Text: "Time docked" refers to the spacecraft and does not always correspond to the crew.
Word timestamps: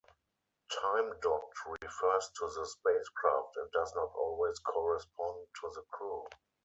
"Time 0.75 1.19
docked" 1.19 1.59
refers 1.79 2.31
to 2.35 2.47
the 2.47 2.65
spacecraft 2.65 3.55
and 3.55 3.71
does 3.71 3.93
not 3.93 4.11
always 4.15 4.57
correspond 4.57 5.45
to 5.59 5.69
the 5.75 5.83
crew. 5.91 6.27